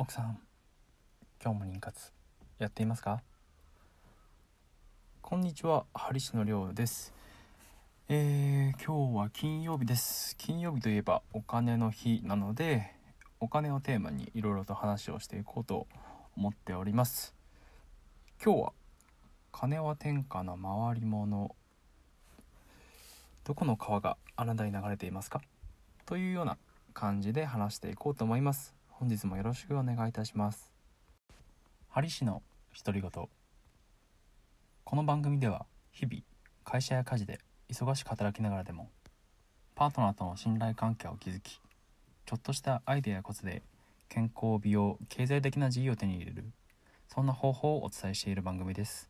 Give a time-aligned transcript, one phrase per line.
[0.00, 0.38] 奥さん
[1.44, 2.10] 今日も妊活
[2.58, 3.22] やっていますか？
[5.20, 7.12] こんにちはハリシのりょうです。
[8.08, 10.38] えー、今日は金曜日です。
[10.38, 12.94] 金曜日といえばお金の日なので
[13.40, 15.86] お金をテーマにいろいろと話をしていこうと
[16.34, 17.34] 思っております。
[18.42, 18.72] 今日は
[19.52, 21.54] 金は天下の回り物。
[23.44, 25.42] どこの川があなたに流れていますか？
[26.06, 26.56] というような
[26.94, 28.79] 感じで話していこうと思います。
[29.00, 30.70] 本日もよろしくお願いいたします。
[31.88, 32.42] ハリ氏の
[32.84, 33.10] 独り言。
[33.10, 33.30] こ
[34.94, 36.20] の番組では日々
[36.64, 38.90] 会社や家事で忙しく働きながらでも
[39.74, 41.62] パートナーとの信頼関係を築き
[42.26, 43.62] ちょっとしたアイデアやコツで
[44.10, 46.44] 健康美容経済的な自由を手に入れる
[47.08, 49.08] そんな方法をお伝えしている番組です。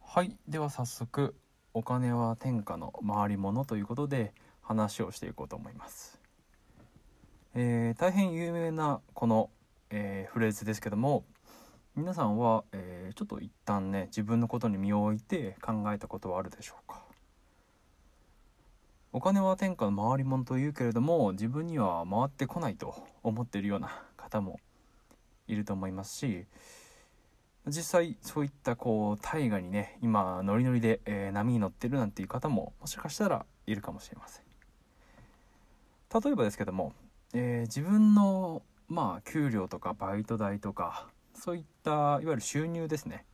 [0.00, 0.36] はい。
[0.48, 1.34] では早速
[1.72, 6.23] お金は天下の回り物ということで話をしていこうと思います
[7.56, 9.48] えー、大変有名なこの、
[9.90, 11.24] えー、フレーズですけども
[11.94, 17.00] 皆さんは、えー、ちょっと一旦ね自分のことに身を置いて考えたことはあるでしょうか？
[19.12, 24.58] お金は天下の回り物というけれども自分には回ってこないと思っているような方も
[25.46, 26.46] いると思いますし
[27.68, 34.44] 実際そういったこう大河にね今ノリノリで、えー、波に乗ってるなんていう方ももしかしたらいるかもしれません。
[36.20, 36.92] 例えばですけども
[37.36, 43.24] えー、自分のまあ給料とかバイト代とかそういったいわゆる収入ですね。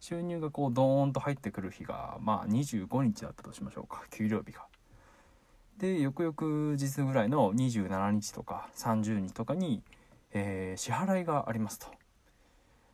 [0.00, 4.64] 収入がこうドーンと入ってくる日がまあ25日だったとしましょうか給料日が。
[5.78, 9.82] で翌々日ぐらいの27日とか30日とかに、
[10.32, 11.88] えー、支払いがありますと。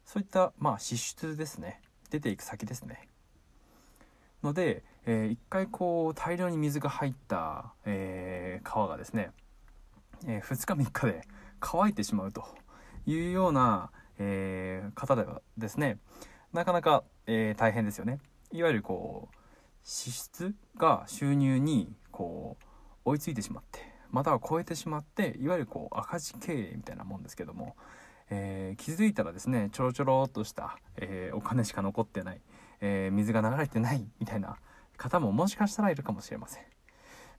[0.06, 1.82] そういったまあ支出ですね。
[2.10, 3.08] 出ていく先ですね。
[4.42, 9.30] ので、えー、一回こう大量に水が入った、えー、川がですね
[10.26, 11.22] えー、2日3日で
[11.60, 12.44] 乾いてしまうと
[13.06, 15.98] いうような、えー、方ではですね
[16.52, 18.18] なかなか、えー、大変ですよね
[18.52, 19.36] いわゆるこう
[19.82, 22.64] 支出が収入にこう
[23.10, 23.80] 追いついてしまって
[24.10, 27.74] または超えてしまっていわゆるこう赤字経営みたいなもんですけども、
[28.30, 32.40] えー、気づいたらですねちょろちょろっとした、えー、お金しか残ってない、
[32.80, 34.56] えー、水が流れてないみたいな
[34.96, 36.73] 方ももしかしたらいるかもしれません。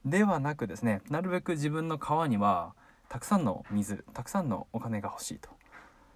[0.06, 2.74] ではなくですねなるべく自分の川には
[3.08, 5.50] たくさんの水たくさんのお金が欲しいと。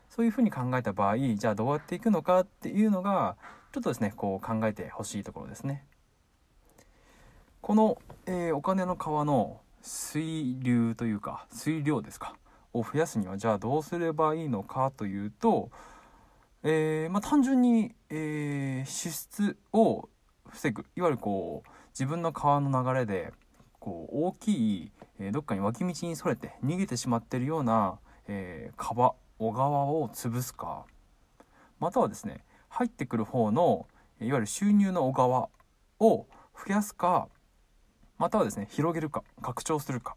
[0.09, 3.37] そういうふうに考えた場合じゃあどうやっていくのかっていうのが
[3.73, 5.85] ちょっとですねこう考えてほしいところですね。
[7.61, 12.35] この、えー、お金の川の水流というか水量ですか
[12.73, 15.71] を増やすにはじゃあどうすればいいのかというと、
[16.63, 20.09] えー、まあ、単純に、えー、支出を
[20.49, 20.87] 防ぐ。
[20.97, 23.33] いわゆるこう自分の川の流れで
[23.81, 27.99] こう大きい、えどっかに脇道にそれて逃げてしまってるような、
[28.29, 30.85] えー、川小川を潰すか。
[31.81, 33.87] またはですね入ってくる方の
[34.21, 35.49] いわゆる収入の小川
[35.99, 37.29] を増やすか
[38.19, 40.15] またはですね広げるか拡張するか。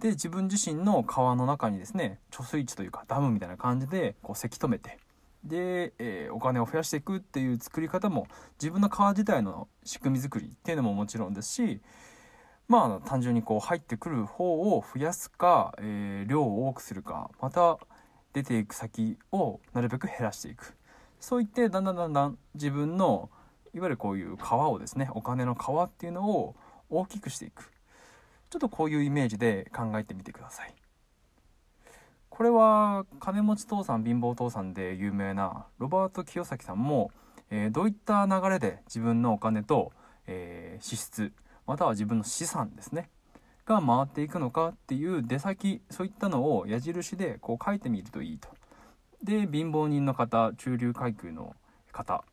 [0.00, 4.98] で自分自身の川の中にですね貯水池というかダムみたいな感じでこうせき止めて
[5.42, 8.26] で、えー、お金を増やしていくっていう作り方も
[8.60, 11.80] 自分の川自体の仕組み作りっていうのももちろんですし
[12.68, 17.78] まあ単純にこう入ってくる方を増やすか、えー、量を多くするかまた
[18.32, 20.76] 出ていく先をなるべく減らしていく。
[21.20, 23.30] そういってだんだんだんだん自分の
[23.72, 26.54] いわゆるこういう川をですねお金の川っていうのを
[26.90, 27.70] 大きくしていく。
[28.50, 30.74] ちょっとこういうイメージで考えてみてください。
[32.28, 37.10] これは金持ち父さん貧乏父さんで有名なロバート清崎さんも、
[37.50, 39.92] えー、どういった流れで自分のお金と、
[40.26, 41.32] えー、支出
[41.66, 43.10] または自分の資産ですね。
[43.66, 48.48] が回っていくのかっていう出先そういったのを矢印でこう書いてみるといいと。
[49.22, 51.54] で貧乏人の方中流階級の
[51.92, 52.24] 方。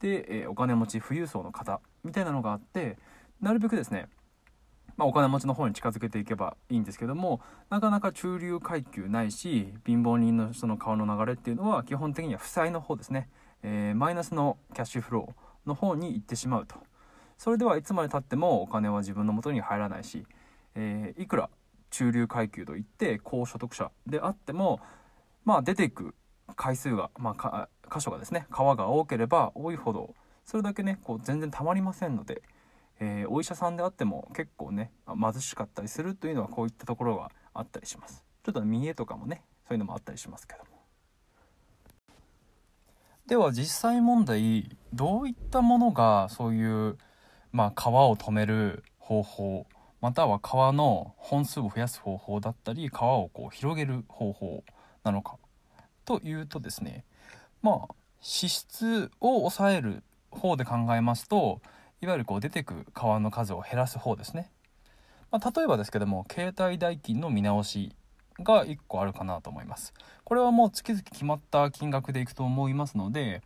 [0.00, 2.98] で、え、お金持ち富裕層の方みたいなのがあって
[3.40, 4.08] なるべくですね
[4.96, 13.28] まあ、お金持ちの方に近づけていけばいいんですけどもなかなか中流階級ないし貧乏人の人の顔の流れっていうのは基本的には負債の方ですね、
[13.62, 16.76] えー、マイナスのキャッシュフローの方に行ってしまうと。
[17.42, 20.24] それではいつまでたってもお金は自分の元に入らないし、
[20.76, 21.50] えー、いくら
[21.90, 24.78] 中流階級といって高所得者であっても
[25.44, 26.14] まあ出ていく
[26.54, 32.42] 回数が、まあ、箇所がですね川が多ければ多いほどそれだけねこう全然たまりませんので、
[33.00, 38.24] えー、お医者さんであっても結構ね貧しかったりするというのはこういったところがあったりします。
[38.44, 40.66] ちょっと見栄とかもねそういうのもあったりしますけども。
[43.26, 46.98] では実際問題どういったものがそういう
[47.52, 49.66] まあ、川を止める方法
[50.00, 54.64] または川の本数を増やす方法だったり川をこう広げる方法
[55.04, 55.36] なのか
[56.04, 57.04] というとですね
[57.62, 61.60] まあ支出を抑える方で考えますと
[62.00, 64.50] いわゆるこう出てく川の数を減らす方ですね、
[65.30, 67.94] まあ、例えばですけども携帯代金の見直し
[68.40, 69.92] が1個あるかなと思います。
[70.24, 73.42] これはもう月々決まった金額でいくと思いますので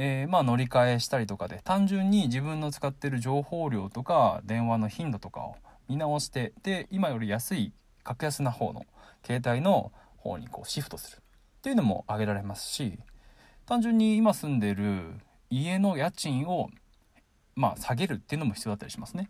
[0.00, 5.56] えー、まあ乗り換えしたりとかで単純に自分の使ってる情報量とか電話の頻度とかを
[5.88, 7.72] 見直してで今より安い
[8.04, 8.86] 格安な方の
[9.26, 11.20] 携帯の方にこうシフトするっ
[11.62, 12.96] ていうのも挙げられますし
[13.66, 15.14] 単純に今住んでる
[15.50, 16.70] 家の家賃を
[17.56, 19.28] まあ下げるっていうのも必要だったりしますね。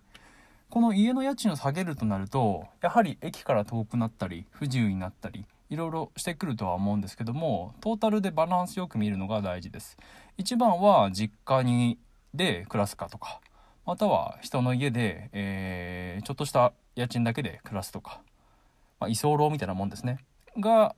[0.68, 9.96] この家の家賃を下げるとなるとやはり駅から遠くなったり不自由になったりいろいろしてくるとは思うんですけどもトータルでバランスよく見るのが大事です。
[10.36, 11.98] 一番は実家に
[12.34, 13.40] で暮らすかとか
[13.84, 18.20] または人の家で、えー、ちょっとした家賃だけで暮らすとか、
[19.00, 20.18] まあ、居候みたいなもんですね。
[20.58, 20.94] が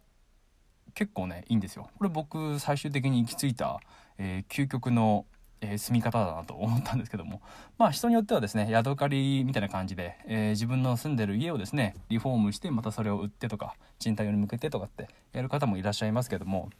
[0.94, 1.88] 結構ねいいんですよ。
[1.98, 3.80] これ僕最終的に行き着いた、
[4.18, 5.24] えー、究極の
[5.60, 7.40] えー、住み方だなと思ったんですけども。
[7.78, 16.70] まあ人によってはですね宿借りみたいな感じで、えー、自分の住んでる家をですねリフォームしてまたそれを売ってとか賃貸用に向けてとかってやる方もいらっしゃいますけども、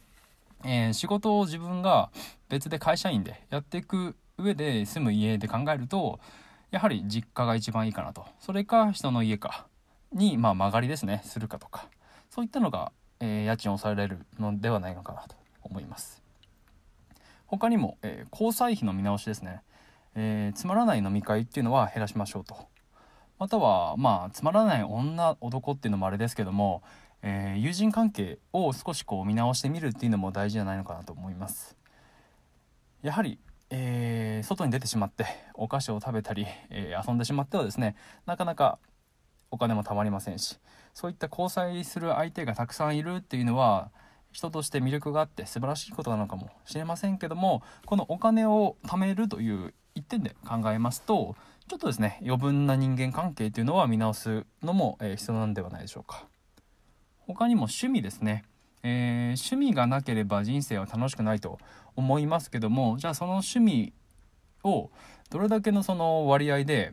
[0.65, 2.11] えー、仕事を自分が
[2.49, 6.21] 別で会社員でやっていく上で住む家で考えると
[6.71, 8.25] やはり実家が一番いいかなと。
[8.39, 9.67] それか人の家か。
[10.13, 11.89] に、まあ、曲がりですねするかとか。
[12.31, 16.20] そういったのが、え家賃を抑えられるのではないのかなと思います。
[17.51, 19.61] 他にも、えー、交際費の見直しですね、
[20.15, 22.57] えー、つまらない飲み会っていうのは減らしましょうと。
[23.41, 26.83] またはまあつまらない女男っていうのもあれですけども、
[27.23, 31.77] えー、友人関係を少しこう見直してみるっていうのも大事じゃないのかなと思います。
[33.03, 38.79] やはり、えー、外に出てしまってお菓子を食べたり、えー、遊んでしまってはですねなかなか
[39.51, 40.59] お金も貯まりませんし
[40.95, 43.91] そういった交際する相手がたくさんいるっていうのは
[44.33, 51.37] 人として魅力があって素晴らしいことなのかもしれませんけどもこのお金を貯めるという一点で考えますと
[51.69, 56.27] ちょっとですね余分な人間関係というのは見直すのも、え、必要なんではないでしょうか。
[57.29, 58.45] 他にも趣味ですね、
[58.83, 61.59] えー、趣味がなければ人生は楽しくないと
[61.95, 63.93] 思いますけどもじゃあその趣味
[64.65, 64.91] を
[65.31, 66.93] どれだけのその割合で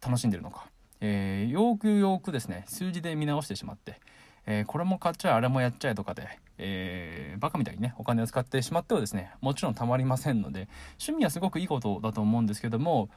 [0.00, 0.66] 楽しんでるのか、
[1.00, 4.00] えー、よくよくですね数字で見直してしまって
[4.46, 6.28] えー、これも買っちゃえあれもやっちゃえとかで、
[6.58, 13.10] えー、バカみたいにねお金を使ってしまってはですねもちろんたまりませんので趣味はすごくいいことだと思うんですけども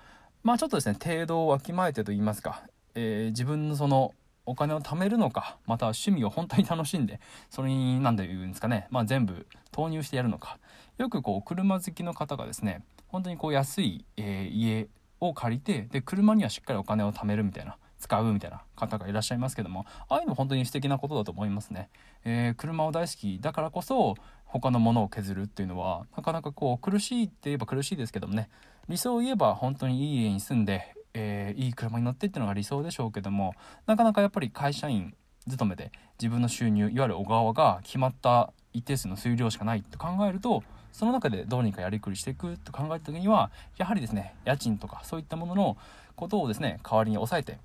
[0.43, 2.63] まあちょっとですね程度をわきまえてと言いますか、
[2.95, 4.13] えー、自分のその
[4.45, 7.19] お金を貯めるのかまたは趣味を本当に楽しんで
[7.51, 10.57] それに何て言うんですかね、まあ、全部投入してやるのか
[10.97, 14.87] よくこう車好きの方がですね本当にこう安い、えー、家
[15.19, 21.89] を借りてで車にはしっかりお金を貯めるみたいな使うみたいな方がいらっしゃいますけどもああいうの本当に素敵なことだと思いますね、
[22.25, 24.15] えー、車を大好きだからこそ
[24.45, 28.49] 他のものを削るっていうのはなかなかこう苦しいって言えば苦しいですけどもね。
[28.89, 33.53] 理想を言えば本当にいい家に住んで、えー、いい車に乗ってっていうのが理想でしょうけども
[33.85, 35.13] なかなかやっぱり会社員
[35.47, 45.77] 勤めで自分の収入いわゆる小川が決まった一定数の数量しかないと考えるとその中でどうにかやりくりしていくと考えた時にはやはりですね家賃とかそういったものの
[46.15, 47.59] ことをですね代わりに抑えて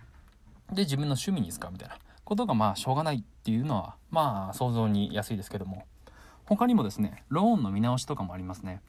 [0.73, 1.97] で自分の趣味に使うみたいな。
[2.25, 5.87] ことがまあしょうがないっていうのはまあ想像に安いですけども。
[6.47, 8.81] 他にもですねローンの見直しとかもありますね。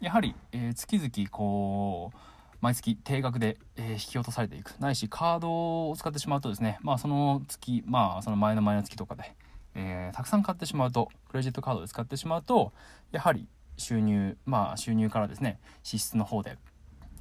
[0.00, 2.18] やはり、えー、月々こう
[2.60, 4.72] 毎月定額で、え、引き落とされていく。
[4.78, 9.34] ないしカードを使ってしまうとですねまあその月まあその前の前の月とかで、
[9.74, 12.72] えー、たくさん買ってしまうとクレジットカードで使ってしまうと
[13.10, 16.58] やはり収入まあ収入からですね支出の方で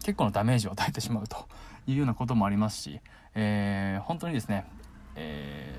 [0.03, 1.47] 結構のダメージを与えてしまうと
[1.87, 2.99] いうようなこともありますし、
[3.39, 4.65] えー、本当にですね、
[5.15, 5.71] え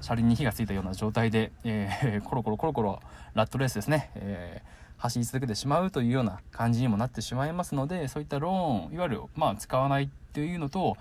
[0.00, 3.00] ー、車輪に火がついたような状態で、えー、 コロコロコロコロ
[3.32, 4.62] ラットレースですね、え
[4.98, 10.96] 走り続けてしまうというような感じにもなってしまいますのでそういったローンいわゆる、まあ、使わないっていうのと、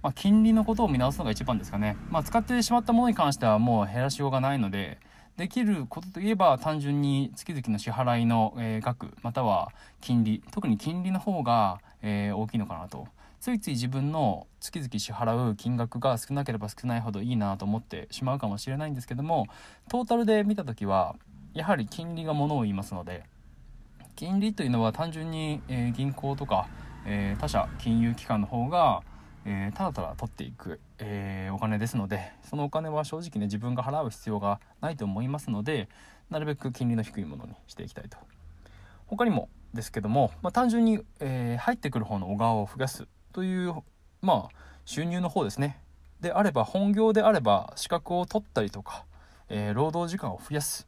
[0.00, 4.98] まあ、金利のことを見直すのが一番ですかね、まあ、使ってしまったものに関してはもう減らしようがないので
[5.36, 13.08] できることといえば単純に月々の支払いの、え額または金利特に金利の方が、え大きいのかなと
[13.42, 19.48] ついつい自分の月々支払う金額が少なければ少ないほどいいなと思ってしまうかもしれないんですけども
[19.90, 21.16] トータルで見た時は
[21.52, 23.24] やはり金利がものを言いますので
[24.14, 26.68] 金利というのは単純に、えー、銀行とか、
[27.04, 29.02] えー、他社金融機関の方が、
[29.44, 35.88] えー、ただただ取っていく、えお金ですのでそのお金は正直ね自分が払う必要がないと思いますので
[36.30, 38.18] なるべく金利の低いものにしていきたいと。
[39.06, 43.74] 他にもですけども、まあ、単純に、え入ってくる方の小川を増やすという
[44.20, 45.80] まあ収入の方ですね。
[46.20, 49.04] であれば本業であれば資格を取ったりとか、
[49.48, 50.86] えー、労働時間を増やす。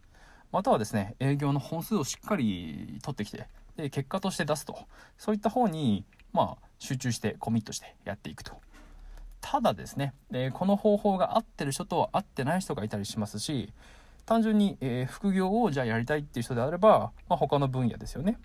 [0.52, 4.78] またはですね営業の本数をしっかり取ってきてで結果として出すと。
[5.18, 8.52] そういった方にまあ集中してコミットしてやっていくと。
[9.40, 13.74] ただですね、えー、この方法が合ってる人と合ってない人がいたりしますし
[14.24, 18.38] 単純に、えー、副業をじゃあやりたいっていう人であれば、まあ、他の分野ですよね、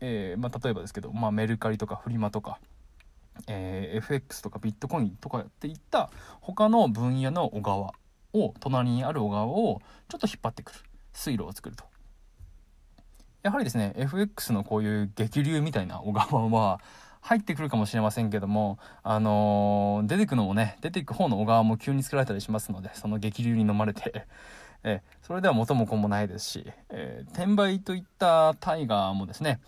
[0.00, 2.58] えー、まあ、例えばですけど、まあ、メルカリとかフリマとか、
[3.46, 7.92] え FX とかビットコインとかっていった他の分野の小川
[8.32, 10.78] を隣にある小川をちょっと引っ張ってくる。
[11.12, 11.84] 水路を作ると。
[13.42, 16.80] やはりですね FX のこういう激流みたいな小川は
[17.26, 24.26] 入ってくるかもしれませんけども、あのー、出てくのもね、出ていく方の小川も急に作られたりしますので、その激流に飲まれて。
[24.84, 29.58] えそれでは元も子もないですし、えー、転売といったタイガーもですね、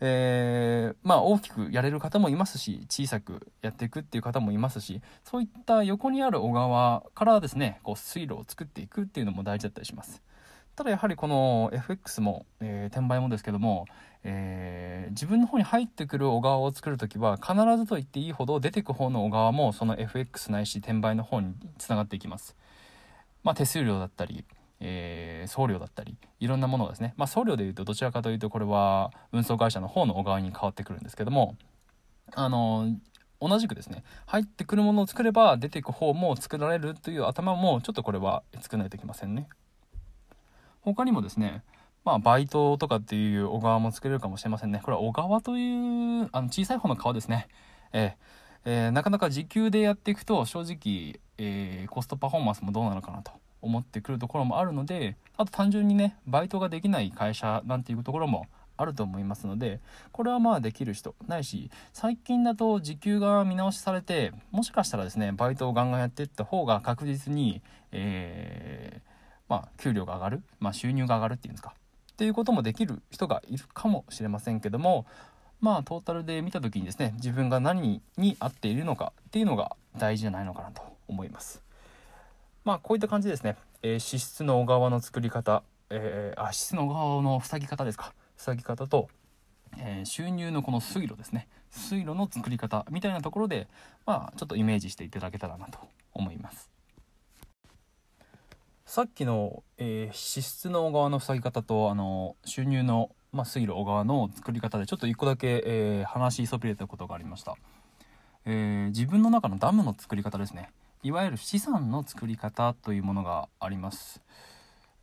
[0.00, 10.22] えー、まあ大きくやれる方もいますし、小さくやっていくっていう方もいますし、そういった横にある小川からですね、こう水路を作っていくっていうのも大事だったりします。
[10.76, 13.86] ただやはりこの FX も、えー、転売もですけども、
[14.24, 22.54] えー、自分の方に入ってくる小川を作る時は必ずと言っていいほど出てく方の小川もその FX ないし転売の方につながっていきます。
[23.42, 24.44] まあ、手数料だったり、
[24.80, 31.56] えー、送料だったりいろんなものですね、まあ、送料でいうとどちらかというとこれは運送会社の方の小川に変わってくるんですけども
[32.34, 32.94] あの
[33.40, 39.48] 同じくですね入ってくるものを作れば出ていく方も作られるという頭もちょっとこれは作らないといけませんね。
[40.80, 41.62] 他にもですね、
[42.04, 44.80] まあ、バイトとかっていう小川も作れるかもしれませんね。
[44.82, 47.48] これは小川というあの小さい方の川ですね。
[47.92, 48.12] えー、
[48.64, 53.32] えー、なかなか時給でやっていくと正直、えー、コストパフォーマンスもどうなのかなと
[53.66, 58.46] 思ってくるところもあるのであと単純にねバイトができない会社なんていうところも
[58.76, 59.80] あると思いますので
[60.12, 69.16] これはまあできる人ないし最近だと時給が見直しされてもしかしたらですねバイトをガンガンやっていった方が確実に、えー
[69.48, 71.74] まあ、給料が上がる、まあ、収入が上がるっていうんですか
[72.12, 75.06] っていうこともできる人がいるかもしれませんけども
[75.60, 81.65] まあトータルで見た時にですね自分が何に合っているのかっていうのが大事じゃないのかなと思います。
[82.66, 88.12] まあこういった感じですね、えー、支出の小川の作り方、えー、あ支出の小川の塞ぎ方ですか。
[88.36, 89.08] 塞ぎ方と、
[89.78, 91.46] えー、収入のこの水路ですね。
[91.70, 92.84] 水路の作り方。
[92.90, 93.68] みたいなところで
[94.04, 95.78] まあちょっとイメージしていただけたらなと
[96.12, 96.68] 思います。
[98.84, 107.54] さっきの、えー、支出の小川の塞ぎ方とあの収入の、まあ、水路小川の作り方でちょっと1個だけ、えー、話しそびれたことがありました、
[108.44, 110.70] えー、自分の中のダムの作り方ですね。
[111.02, 114.20] いわゆる資産の作り方というものがあります。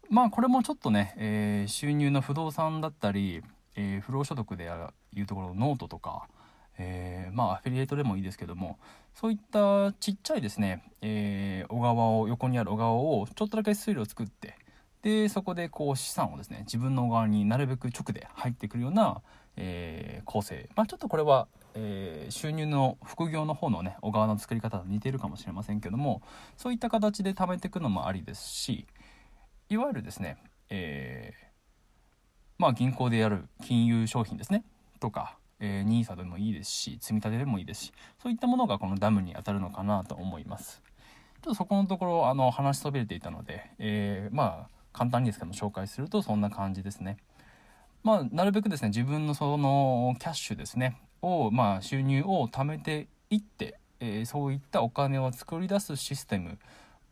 [0.10, 3.42] まあこれもちょっとね、え収入の不動産だったり、
[3.76, 4.70] え不労所得で
[5.14, 6.28] いうところのノートとか、
[6.78, 8.80] えー、まあアフィリエイトでもいいですけども
[9.14, 14.56] そういったちっちゃいですね、え、小川を横にある小川をちょっとだけ水路を作って
[15.02, 19.22] でそこでこう資産をですね自分の小川になるべく直で入ってくるような、
[19.58, 20.70] え、構成。
[20.76, 26.22] まあちょっとこれは、えー、収入の副業の方のね小川の作り方と似てるかもしれませんけども
[26.58, 28.86] そういった形で貯めていくのもありですし
[29.70, 30.38] いわゆるですね、
[30.70, 31.46] えー、
[32.58, 34.64] まあ銀行でやる金融商品ですね
[35.00, 40.82] とかえ、NISA でもいいですし積み立てでもいいですしそういったものがこのダムに当たるのかなと思います。
[41.42, 47.18] ちょっとそこのところあの話しそびれていたので、えー、まあ簡単にですけども紹介するとそんな感じですね。
[48.04, 56.60] まあなるべくですね自分のそのキャッシュですねをまあ収入を貯めていって、えー、そういったお金を作り出すシステム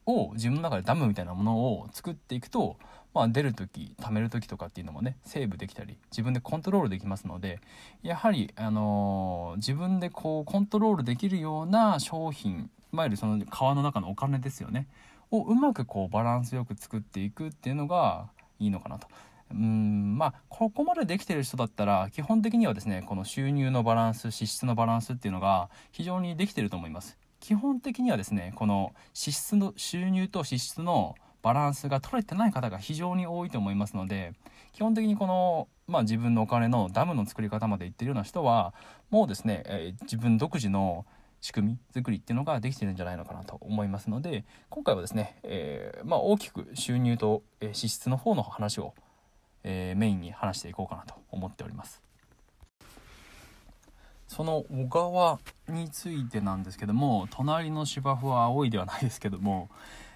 [0.06, 2.78] を自分の中でダムみたいなものを作っていくと
[3.14, 7.60] まあ、出る時貯める時とかっていうのもねセーブできたり自分でコントロールできますので
[8.04, 14.88] やはり、あのー、自分でこうコントロールできるような商品いわゆるその川の中のお金ですよね
[15.30, 19.08] をうまくこうバランスよく作っていくっていうのがいいのかなと。
[19.54, 27.18] うんまあここまでできてる人だったら基本的にはですねこの収入のバランス支出のバランスっていうのが非常にできてると思います。
[27.40, 34.34] 基本的にはですねこの支出の収入と支出のバランスが取れてない方が非常に多いと思いますので
[34.74, 38.74] 基本的にこの、まあ、自分のお金のダムの作り方までいってるような人は
[39.10, 41.06] もうですね、えー、自分独自の
[41.42, 47.42] 仕組み作りっていうのができてるんじゃないのかなと思いますので今回はですね、えー、まあ、大きく収入と、
[47.74, 48.94] 支出の方の話を、
[49.64, 52.02] えー、メインに話していこうかなと思っております。
[54.28, 59.70] その小川についてなんですけども隣の芝生は青いではないですけども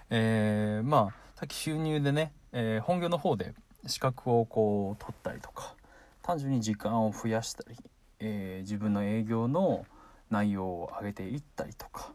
[0.09, 3.53] えー、まあさっき収入でね、えー、本業の方で
[3.87, 5.75] 資格をこう取ったりとか
[6.21, 7.75] 単純に時間を増やしたり、
[8.19, 9.85] えー、自分の営業の
[10.29, 12.11] 内容を上げていったりとか、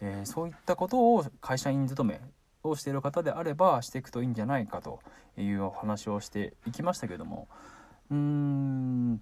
[0.00, 2.20] え、そういったことを会社員勤め
[2.62, 5.00] をしている方であればしていくといいんじゃないかと
[5.36, 7.48] いうお話をしていきましたけども
[8.10, 9.12] うーん、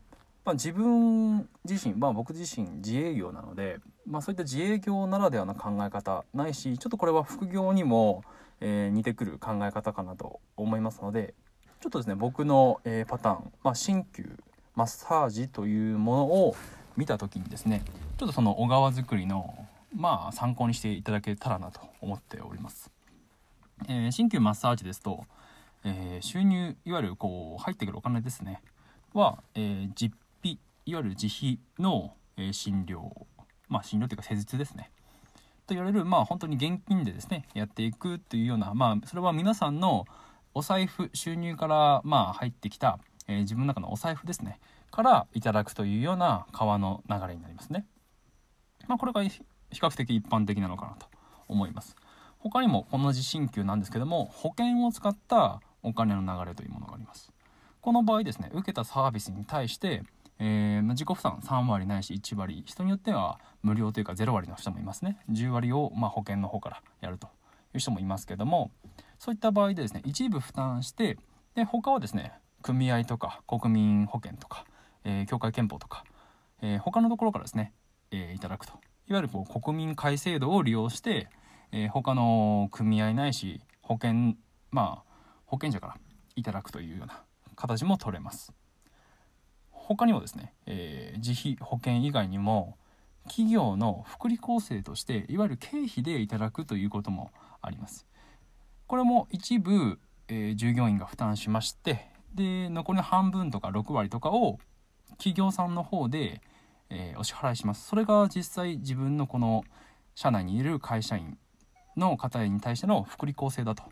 [0.45, 8.25] まあ、自分自身、まあ、僕自身自営業なので、まあ、そういった自営業ならではの考え方ないしちょっとこれは副業にも、
[8.61, 11.35] えー、似てくる考え方かなと思いますので
[11.81, 14.25] ちょっとですね僕の、えー、パターン、まあ、鍼灸
[14.75, 16.57] マッサージというものを
[16.97, 17.83] 見た時にですね
[18.17, 22.98] ちょっとその小川作りのまあ参考にしていただけたらなと思っております。
[23.89, 25.25] えー、鍼灸マッサージですと、
[25.85, 28.61] えー、収入いわゆるこう入ってくるお金ですね
[29.15, 33.11] は、えー、実費いわゆる自費の、え診療
[33.69, 34.91] まあ診療というか施術ですね
[35.67, 40.07] と言われるまあ本当に現金でですねやっていくというようなまあそれは皆さんの
[40.55, 47.87] お財布収入からまあ入ってきた、え自分の中のお財布ですねからいただくというような川の流れになりますね。
[48.87, 49.43] まあ、これが比
[49.73, 51.07] 較的一般的なのかなと
[51.47, 51.95] 思います。
[52.39, 57.33] 他にもこの地震級なんですけども保険を使ったお金の流れというものがあります。
[57.81, 60.03] この場合ですね受けたサービスに対して、
[60.39, 67.29] えー、自己負担3割ないし1割人によっては無料というか0割の人もいますね10割を、まあ、保険の方からやると
[67.73, 68.73] いう人もいますけども
[69.19, 71.17] そういった場合でですね一部負担して
[71.55, 74.65] で他はですね組合とか国民保険とか
[75.09, 76.05] えー、協会憲法とか、
[76.63, 77.73] えー、他のところからですね、
[78.11, 78.75] えー、いただくと
[79.09, 81.29] いわゆるこう国民皆制度を利用して、
[81.73, 84.35] えー、他の組合ないし保険
[84.71, 85.97] まあ保険者から
[86.37, 87.23] いただくというような
[87.57, 88.53] 形も取れます
[89.71, 92.77] 他にもですね、えー、自費保険以外にも
[93.27, 98.07] 企業の福利厚生としていわゆる経費でいただくということもあります
[98.87, 99.99] これも一部、
[100.29, 104.59] えー、従業員が負担しましてで残りの半分とか6割とかを
[105.19, 106.41] 企業さんの方で、
[106.91, 107.87] えー、お支払いします。
[107.89, 109.65] それが実際自分のこの
[110.15, 111.39] 社内にいる会社員
[111.99, 113.83] の方に対しての福利厚生だと。
[113.83, 113.85] い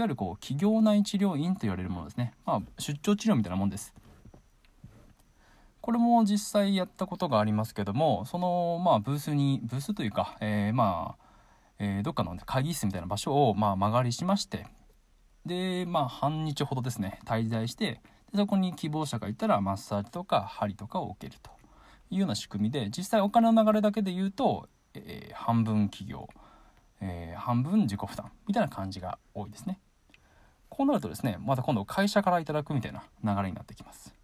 [0.00, 2.32] わゆるこう企業内治療院と言われるものですね。
[2.44, 3.94] まあ、出張治療みたいなもんです。
[5.80, 11.24] これも実際やったことがありますけども、そのまあブースに、ブースというか、えー、まあ、
[11.78, 14.66] えー、どっかの会議室みたいな場所をまあ間借りしまして、
[15.44, 18.00] で、まあ半日ほどですね、滞在して
[18.34, 21.50] で、そこに希望者がいたらマッサージとか針とかを受けると
[22.10, 26.28] いうような仕組みで実際お金の流れだけで言うと、えー、半分企業、
[27.00, 29.80] えー、半分自己負担みたいな感じが多いですね。
[30.68, 34.14] こうなるとですねまた今度会社からいただくみたいな流れになってきます。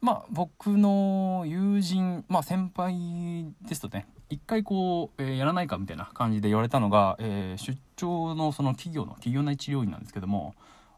[0.00, 10.54] まあ僕の友人まあ先輩ですとね一回こう、えー、やらないかみたいな感じで言われたのが、えー、出張のその企業の企業内治療院なんですけども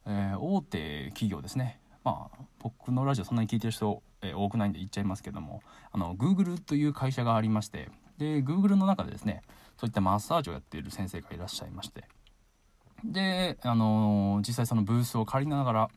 [0.06, 1.78] え、大手企業ですね。
[2.04, 9.42] まあ僕のラジオそんなに聞いてる人、え、多くないんで言っちゃいますけどもあの Google という会社がありましてで Google の中でですね
[9.78, 12.04] そういったマッサージをやっている先生がいらっしゃいまして
[13.04, 15.88] であのー、実際そのブースを借りながら、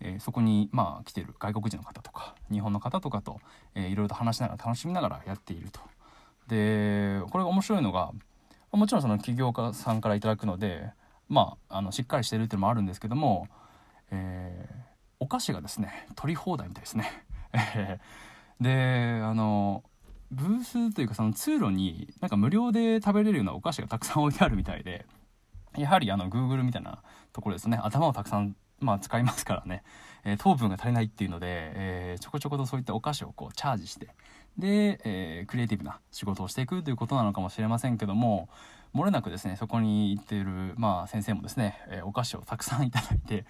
[0.00, 3.40] えー、そこにまあ来てる外国人の方とか日本の方とかと、
[3.74, 5.80] えー、いろいろと話しながら楽しみながらやっていると
[6.48, 8.12] でこれが面白いのが
[8.72, 10.90] もちろんその起業家さんから頂くので
[11.28, 13.48] まあ、あのしっかりしてるっていうのもあるんですけども、
[14.10, 14.74] えー、
[15.20, 17.24] お菓子がですね取り放題みたいですね。
[18.60, 19.84] であの
[20.30, 25.06] ブースというかその通路になんか無料で食べれるようなお菓子がたくさん置いてあるみたいで
[25.76, 27.78] やはりあの Google みたいなところですね。
[27.82, 29.82] 頭をたくさんまあ使いますからね、
[30.24, 34.08] えー、糖分が足りないっていうので、えー、ちょこちょことそういったお菓子をこうチャージして
[34.56, 38.48] で、えー、クリエイティブな仕事をしていくということなのかもしれませんけども
[38.94, 43.44] 漏れなくですねそこに行っている、まあ、先生もですね、え、お菓子をたくさんいただいて、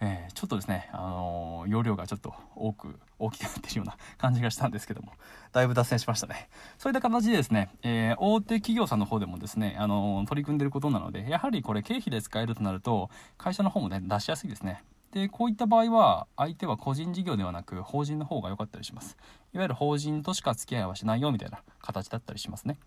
[0.00, 5.12] えー、ちょっとですね、あの容量がちょっと多く 大きくなってるような感じがしたんですけども
[5.52, 6.48] だいぶ脱線しましたね。
[6.78, 14.82] そういった形でですね、え大手企業さんの方でもですね、あの取り組んでることなのでやはりこれ経費で使えるとなると会社の方もね出しやすいですね。
[15.12, 19.16] でこういった場合は相手は個人事業ではなく法人の方が良かったりします。
[19.52, 22.78] いわゆる法人としか付き合いはしないよみたいな形だったりしますね。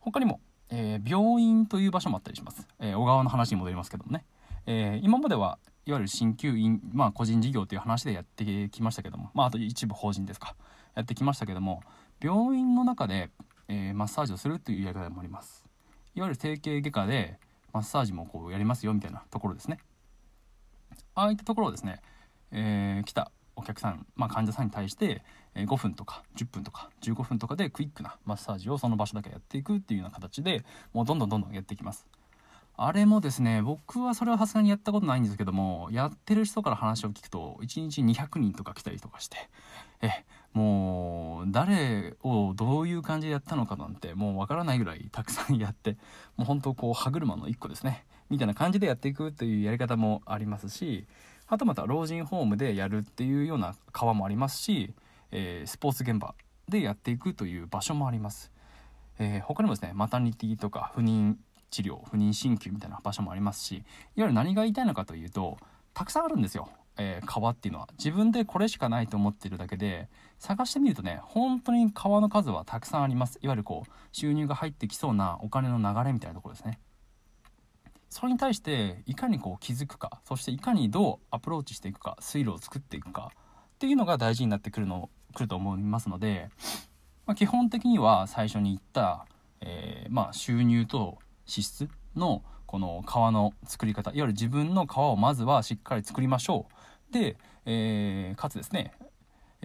[0.00, 0.40] 他にも
[0.70, 4.24] えー、病院という場所もあったりします、えー、小川の話に戻りますけどもね、
[4.66, 10.54] えー、今まではいわゆる鍼灸院、まあ、個人事業という話でやってきましたけども、まあ、あと一部法人ですか。
[10.94, 11.82] やってきましたけども
[12.22, 13.30] 病院の中で、
[13.68, 15.64] えマッサージをするというやり方もあります。
[16.14, 17.38] いわゆる整形外科で
[17.72, 19.78] マッサージもこうやりますよみたいなところですね。
[21.14, 22.00] ああいったところをですね、
[22.52, 25.22] え来たお客さん、まあ、患者さんに対して
[25.54, 32.06] 5分とか10分とか15分とかでクイックなマッサージをその場所だけやっていくっていうような形でもうどんどんどんどんやっていきます。
[32.76, 39.36] あれもですね僕はそれはさすがにやったことないんですけどもやってる人から話を聞くと1日200人とか来たりとかして、
[40.02, 40.10] え
[40.54, 45.96] もう誰をどういう感じでやったのかなんてもうわからないぐらいたくさんやって
[46.36, 51.06] もう本当こう歯車の一個ですねみたいな感じでやっていくというやり方もありますし
[51.46, 54.94] はたまた老人ホームでやるっていうような川もありますし、
[55.32, 56.34] えー、スポーツ現場
[56.68, 58.50] でやっていくという場所もあります、
[59.18, 61.34] えー、他にもですねマタニティとか不妊
[61.74, 63.84] 治療不妊鍼灸みたいな場所もありますしいわ
[64.16, 65.58] ゆる何が言いたいのかというと
[65.92, 66.68] たくさんあるんですよ。
[66.96, 67.88] えー、川っていうのは。
[67.98, 70.08] 自分でこれしかないと思ってるだけで
[70.38, 73.38] 探してみるとね本当に川の数はたくさんあります。
[73.42, 76.78] いわゆるこう収入が入ってきそうなお金の流れみたいなところですね。
[78.10, 86.48] それに対していかにこう気づくかそしていかにどうアプローチしていくか水路を作っていくかっていうのが大事になってくるのくると思いますので、
[87.26, 89.26] まあ、基本的には最初に言った、
[89.60, 96.66] えー、まあ、収入と支出のこの川の作り方いわゆる自分の川をまずはしっかり作りましょ
[97.10, 97.12] う。
[97.12, 98.92] で、えー、かつですね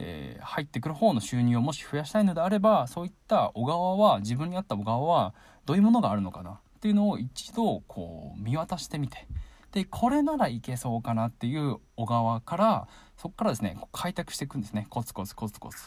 [0.02, 5.34] えー、入ってくる方の収入をもし増やしたいのであればそういった小川は自分に合った小川は
[5.66, 9.28] どういうものがあるのかなっていうのを一度こう見渡してみて。
[9.72, 12.88] でこれならいけそうかなっていう小川から
[13.18, 14.88] そこからですね開拓していくんですね。
[14.90, 15.78] コツコツコツコツ。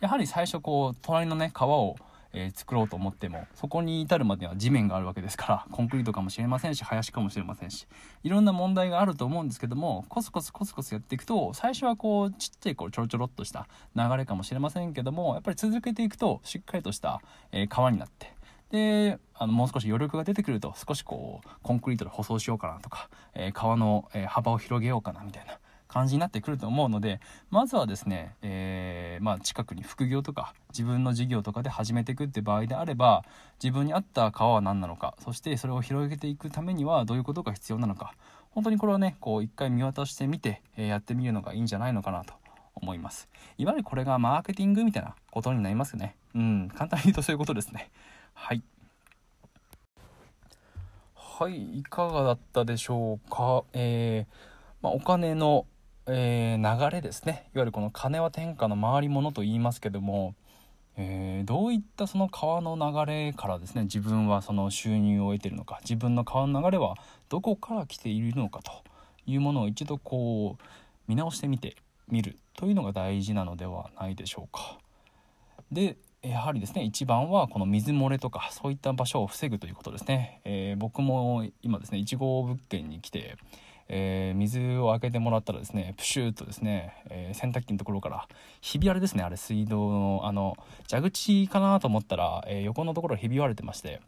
[0.00, 1.96] やはり最初こう隣のね川を、
[2.32, 7.86] えー、作ろうと思ってもそこに至るまでは地面があるわけですからコンクリートかもしれませんし林かもしれませんし
[8.22, 17.20] いろんな問題があると思うんですけどもコツコツコツコツやっていくと最初はこうちっちゃいこうちょろちょろっとした流れかもしれませんけどもやっぱり続けていくとしっかりとした、
[17.52, 18.32] えー、川になって
[18.70, 27.20] であのもう少し余力が出てくると少しこうコンクリートで舗装しようかなとか、えー、川の、え、幅を広げようかなみたいな感じになってくると思うので
[27.50, 33.24] まずはですね、えー、まあ、近くに副業とか自分の事業とかで始めていくって場合であれば
[33.62, 38.12] 自分に合った川は何なのかそしてそれを広げていくためにはどういうことが必要なのか。
[38.50, 42.34] 本当にこれはねこう一回見渡してみて、えやってみるのがいいんじゃないのかなと。
[42.80, 43.28] 思います。
[43.58, 46.16] いわゆるこれがマーケティングみたいなことになりますね。
[46.34, 47.90] うん簡単に言うとそういうことですね。
[48.34, 48.62] はい。
[51.14, 53.64] はいいかがだったでしょうか。
[53.72, 54.34] えー、
[54.82, 55.66] まあ、お金の、
[56.08, 60.34] えー、流れですねいわゆるこの金は天下の回り物と言いますけども
[61.00, 66.96] えー、どういったその川の流れからですね自分はその収入を得てるのか自分の川の流れは
[67.28, 68.72] どこから来ているのかと
[69.24, 70.62] いうものを一度こう
[71.06, 71.76] 見直してみて
[72.08, 74.78] みるというのが大事なのではないでしょうか。
[75.70, 83.36] でやはりですね一番はこの水漏れとかそういった場所を防ぐということですね、えー、僕も今ですね1号物件に来て、
[83.88, 88.28] えー、水を開けてもらったらですねプシューとですね、えー、洗濯機のところから
[88.60, 90.56] ひび割れですねあれ水道のあの
[90.90, 94.00] 蛇口かなと思ったら、え横のところひび割れてまして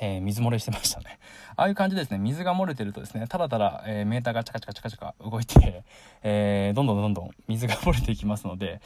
[0.00, 1.18] えー、水漏れしてましたね。
[1.56, 5.84] ああいう感じですね、水が漏れてるとですね、ただただ、えー、メーターがチャカチャカチャカチャカ動いて、
[6.22, 8.80] えー、どんどんどんどん水が漏れていきますので、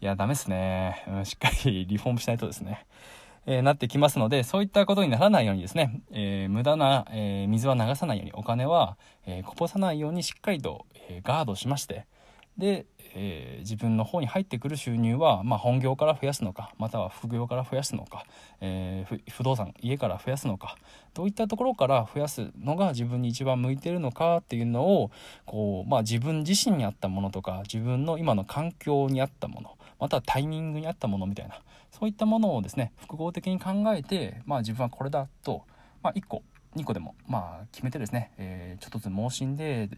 [0.00, 1.24] いや、ダメですね、うん。
[1.24, 2.86] しっかりリフォームしないとですね、
[3.46, 12.06] えなってきますので、そういったことにならないようにですね、え無駄な、え水は流さないように、お金は、えこぼさないようにしっかりと、えガードしまして、
[12.58, 18.24] で、え、自分の方に入ってくる収入は、まあ、本業から増やすのかまたは副業から増やすのか、
[18.60, 20.76] え、不動産家から増やすのか
[21.14, 25.10] どういったところから増やすのが自分に一番向いてるのかっていうのを
[25.46, 35.62] こう、まあ、自分自身に合ったものとか自分の今の環境に合ったものまたタイミングに合ったものみたいなそういったものをですね複合的に考えて、まあ、自分はこれだと、
[36.02, 36.42] まあ、1個
[36.76, 39.88] 2個でも、まあ、決めてですね、えー、ちょっとずつ盲信で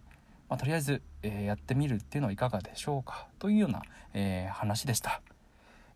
[0.49, 3.83] まあ、とりあえず、えー、やってみるっていうのはいかがでしょうかというような、
[4.15, 5.21] えー、話でした。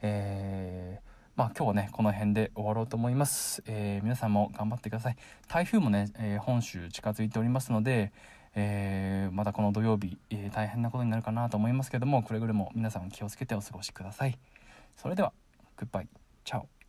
[0.03, 8.13] えーまあ、今日はねこの辺で終わろうと思います、え、皆さんも頑張ってください台風もね、え、本州近づいておりますので、
[8.55, 14.39] えー、またこの土曜日、え大変なことになるかなと思いますけどもくれぐれも皆さん気をつけてお過ごしください。
[14.97, 15.33] それでは
[15.77, 16.09] グッバイ
[16.45, 16.80] チャオ。